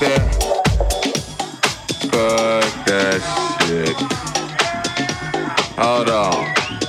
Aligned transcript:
That. 0.00 0.18
Fuck 2.10 2.86
that 2.86 3.20
shit. 3.62 3.96
Hold 5.78 6.10
on. 6.10 6.44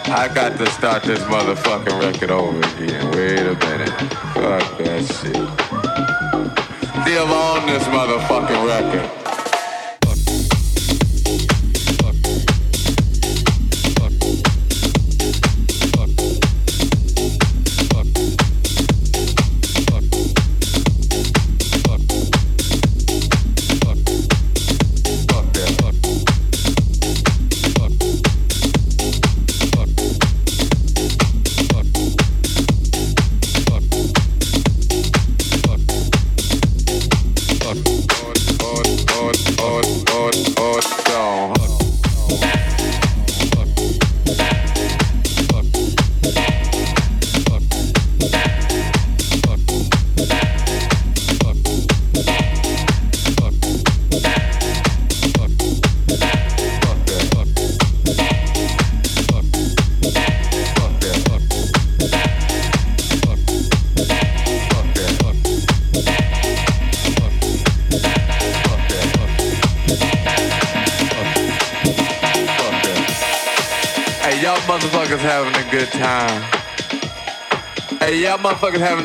I 0.09 0.27
got 0.33 0.57
to 0.57 0.65
start 0.71 1.03
this 1.03 1.19
motherfucking 1.19 2.01
record 2.01 2.31
over 2.31 2.57
again. 2.57 3.11
Wait 3.11 3.39
a 3.39 3.53
minute. 3.53 3.89
Fuck 4.33 4.77
that 4.79 5.05
shit. 5.05 5.35
Still 7.03 7.27
on 7.27 7.67
this 7.67 7.83
motherfucking 7.83 8.65
record. 8.65 9.26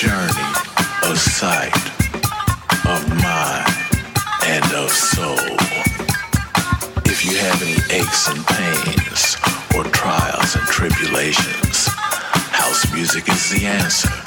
journey 0.00 0.52
of 1.04 1.18
sight, 1.18 1.76
of 2.88 3.06
mind, 3.20 3.68
and 4.46 4.64
of 4.72 4.88
soul. 4.88 5.36
If 7.04 7.22
you 7.26 7.36
have 7.36 7.60
any 7.60 8.00
aches 8.00 8.28
and 8.28 8.42
pains 8.46 9.36
or 9.76 9.84
trials 9.92 10.56
and 10.56 10.66
tribulations, 10.68 11.88
house 11.88 12.90
music 12.94 13.28
is 13.28 13.50
the 13.50 13.66
answer. 13.66 14.19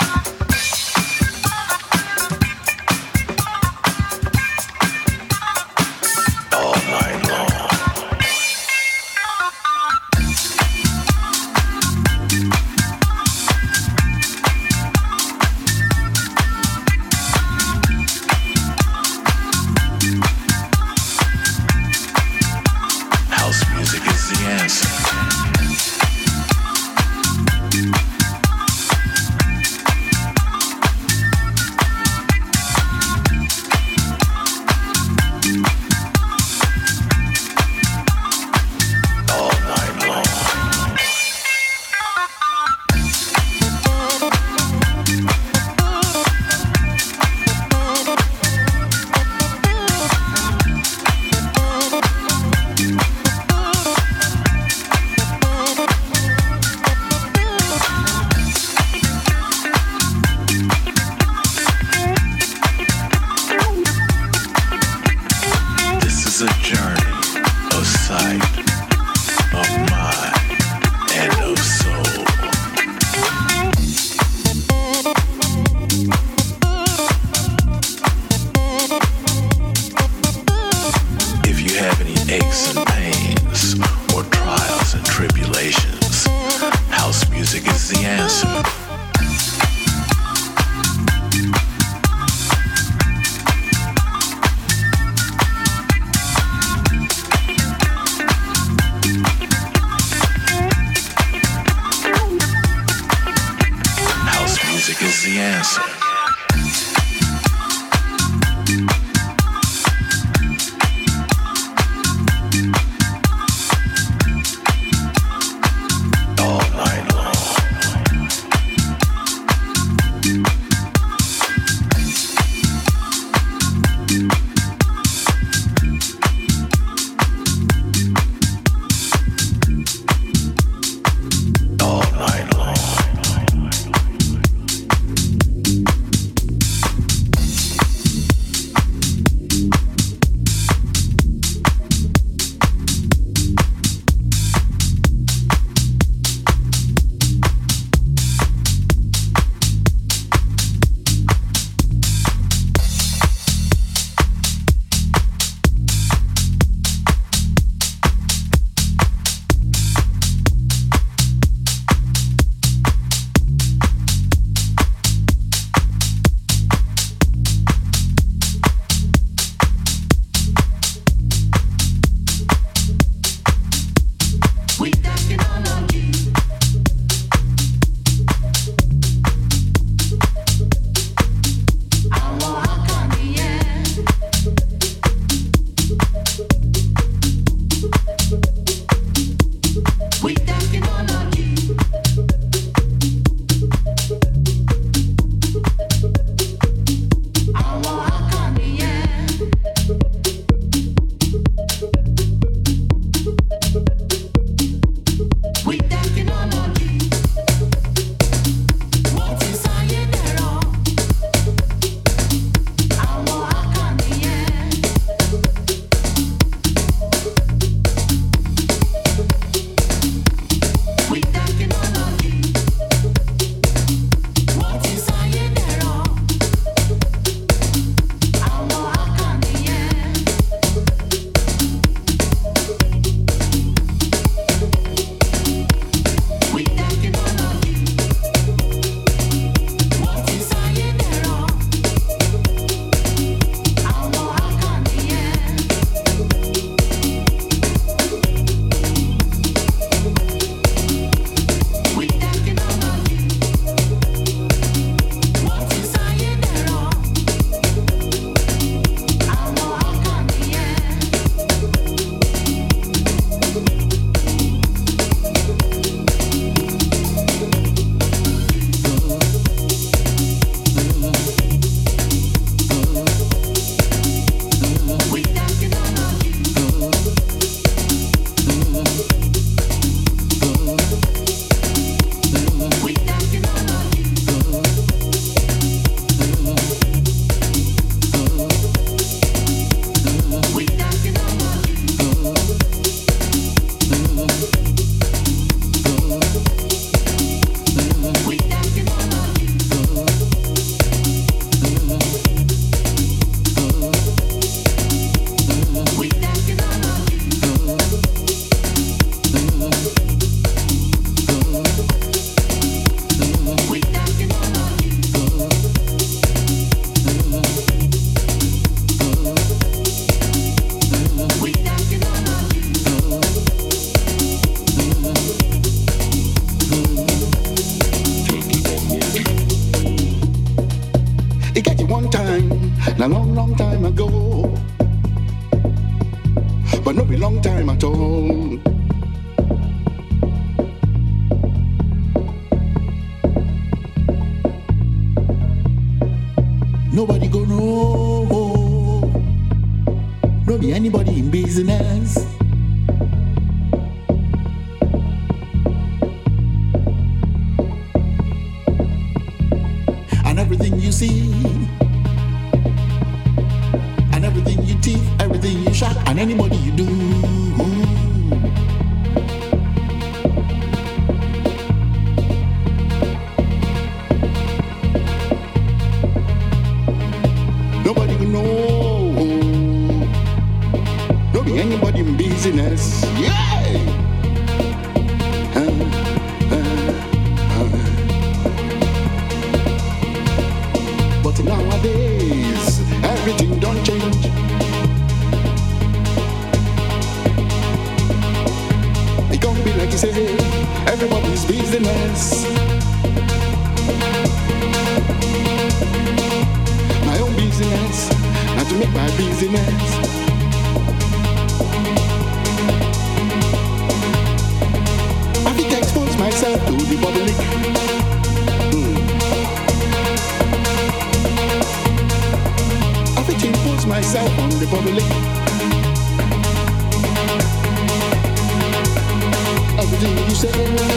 Say, 430.44 430.92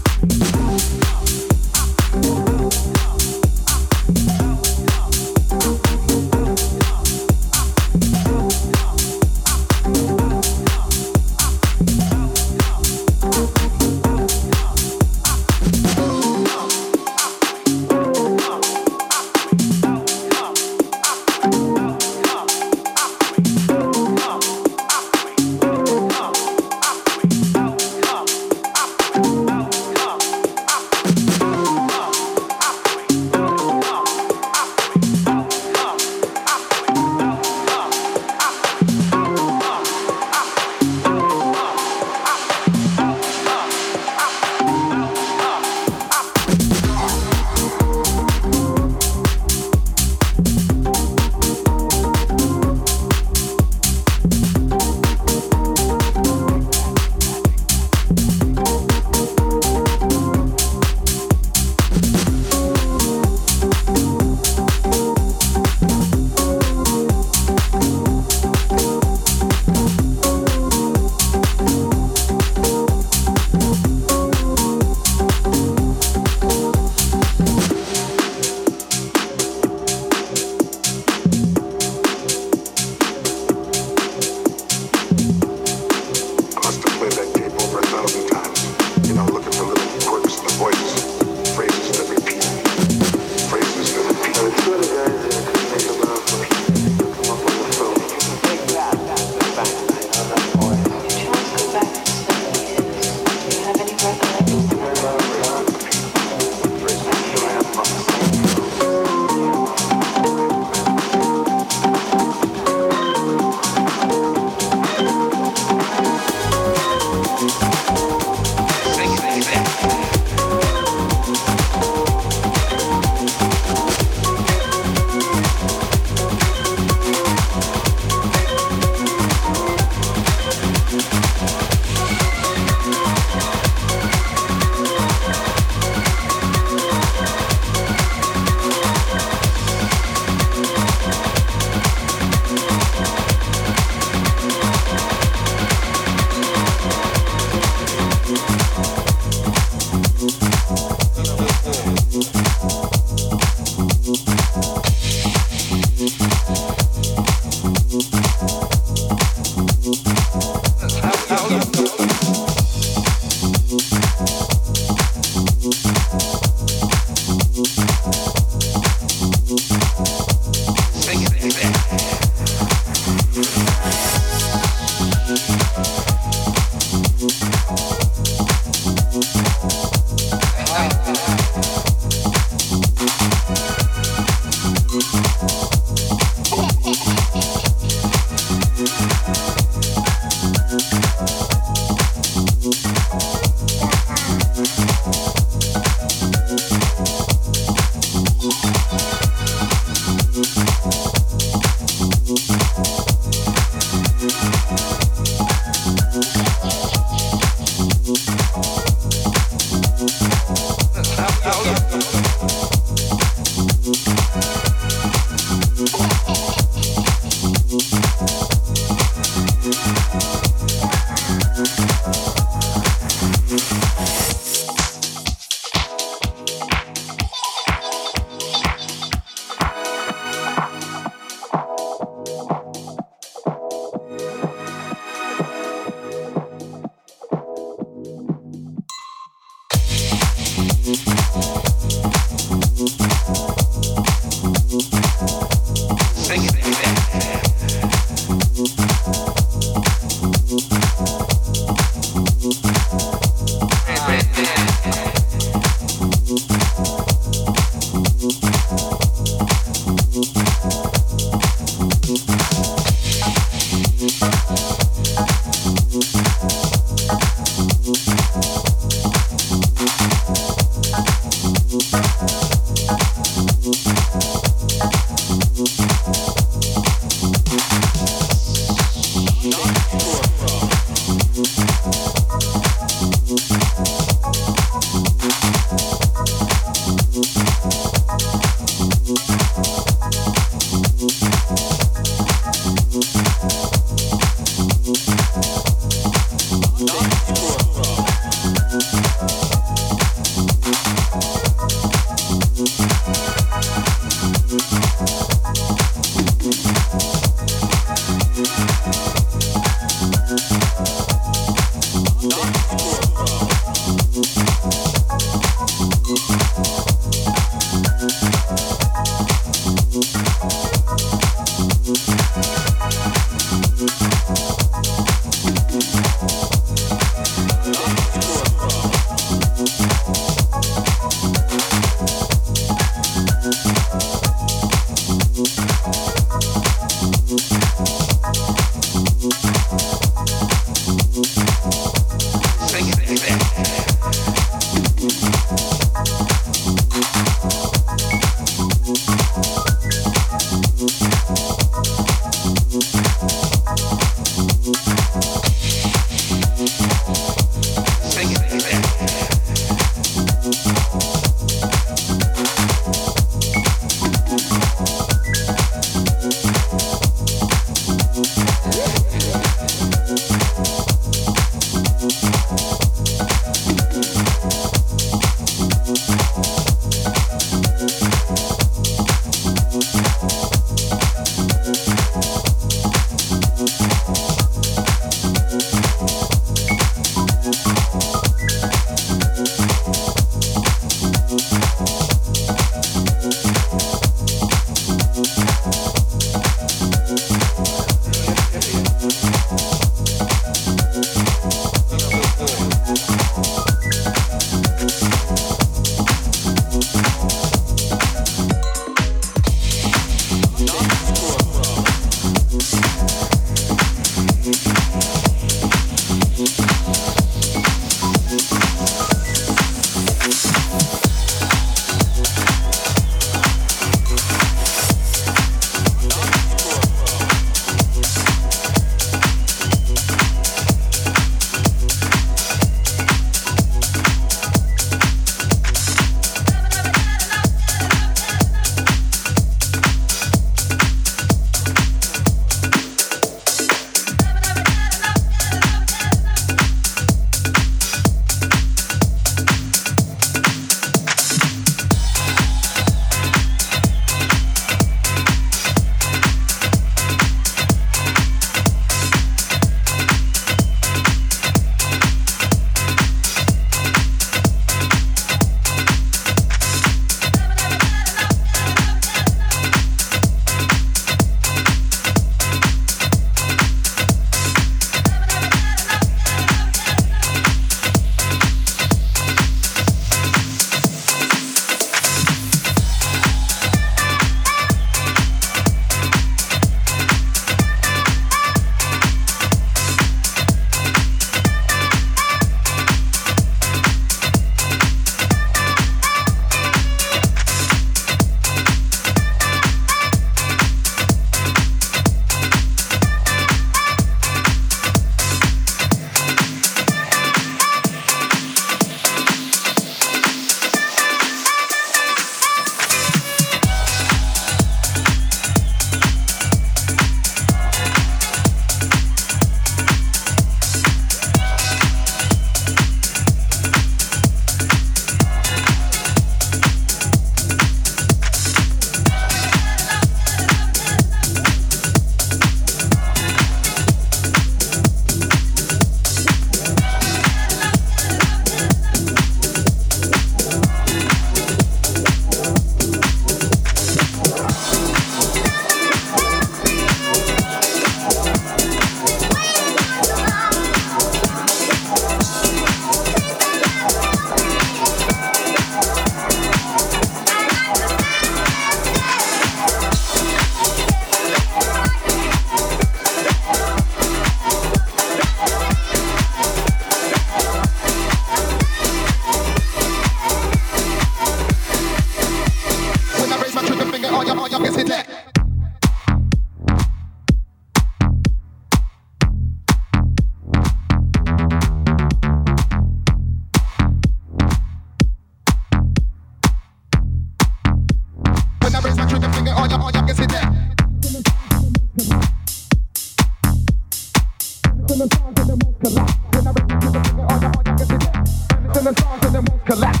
the 598.84 598.92
stars 599.00 599.24
and 599.24 599.34
the 599.34 599.42
moon 599.42 599.60
collapse. 599.64 600.00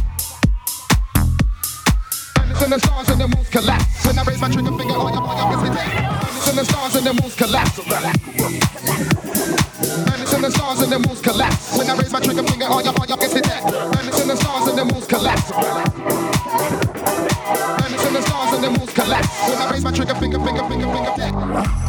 Planets 2.34 2.62
in 2.62 2.70
the 2.70 2.78
stars 2.78 3.08
and 3.10 3.20
the 3.20 3.28
moon 3.28 3.44
collapse. 3.44 4.06
When 4.06 4.18
I 4.18 4.24
raise 4.24 4.40
my 4.40 4.48
trigger 4.48 4.76
finger, 4.76 4.94
all 4.94 5.10
your, 5.12 5.22
all 5.22 5.52
your 5.52 5.62
me 5.62 5.70
Planets 5.70 6.48
in 6.48 6.56
the 6.56 6.64
stars 6.64 6.96
and 6.96 7.06
the 7.06 7.12
moon 7.12 7.30
collapse. 7.30 7.78
Planets 10.06 10.32
in 10.32 10.42
the 10.42 10.50
stars 10.50 10.82
and 10.82 10.92
the 10.92 10.98
moon 10.98 11.16
collapse. 11.22 11.78
When 11.78 11.90
I 11.90 11.96
raise 11.96 12.12
my 12.12 12.20
trigger 12.20 12.42
finger, 12.42 12.66
all 12.66 12.82
your, 12.82 12.94
all 12.98 13.06
your 13.06 13.16
me 13.18 13.28
Planets 13.28 14.20
in 14.20 14.28
the 14.28 14.36
stars 14.36 14.68
and 14.68 14.78
the 14.78 14.84
moon 14.84 15.02
collapse. 15.02 15.52
Planets 17.78 18.06
in 18.06 18.12
the 18.14 18.22
stars 18.22 18.54
and 18.54 18.64
the 18.64 18.70
moon 18.70 18.88
collapse. 18.88 19.28
When 19.48 19.58
I 19.58 19.70
raise 19.70 19.84
my 19.84 19.92
trigger 19.92 20.14
finger, 20.16 20.38
finger, 20.40 20.64
finger, 20.68 20.86
finger, 20.90 21.12
finger. 21.14 21.81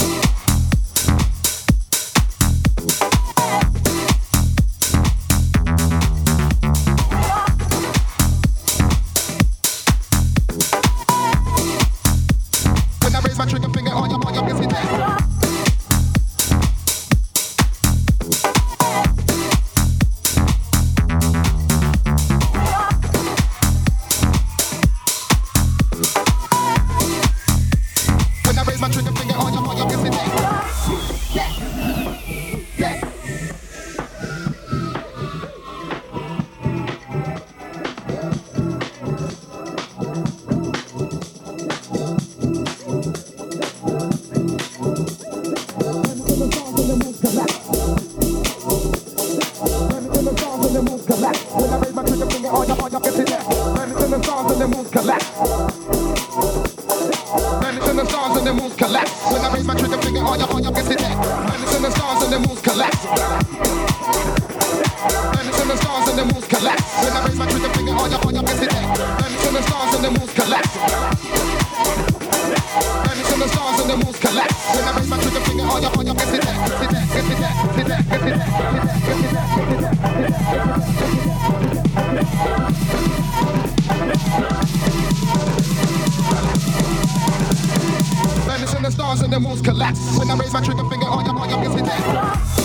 and 89.22 89.32
the 89.32 89.40
walls 89.40 89.62
collapse. 89.62 90.18
When 90.18 90.30
I 90.30 90.36
raise 90.38 90.54
my 90.54 90.62
trigger 90.62 90.90
finger, 90.90 91.06
all 91.08 91.24
your 91.24 91.34
boy, 91.34 91.48
your 91.48 91.60
biscuit 91.60 91.86
dead. 91.86 92.63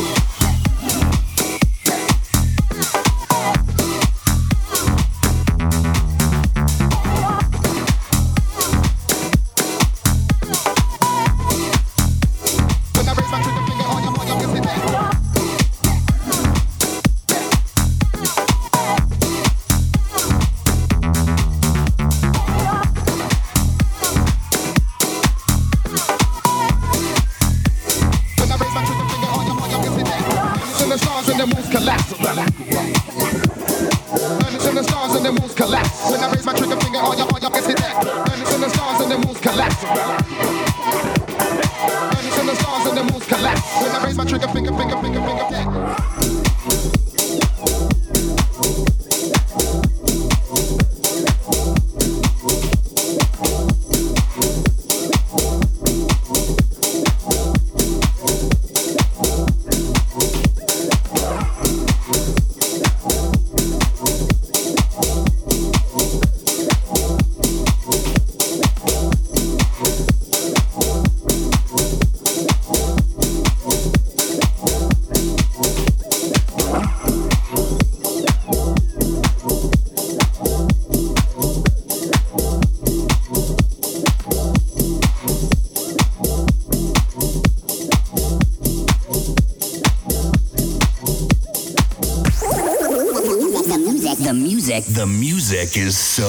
The 94.87 95.07
music 95.07 95.76
is 95.76 95.99
so 95.99 96.29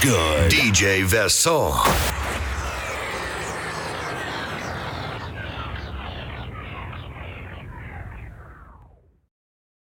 good. 0.00 0.50
DJ 0.50 1.04
Vesson. 1.04 2.09